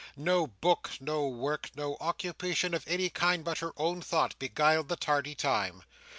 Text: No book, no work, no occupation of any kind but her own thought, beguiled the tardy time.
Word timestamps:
No 0.17 0.47
book, 0.47 0.89
no 0.99 1.27
work, 1.27 1.69
no 1.75 1.95
occupation 2.01 2.73
of 2.73 2.83
any 2.87 3.07
kind 3.11 3.45
but 3.45 3.59
her 3.59 3.71
own 3.77 4.01
thought, 4.01 4.33
beguiled 4.39 4.87
the 4.87 4.95
tardy 4.95 5.35
time. 5.35 5.83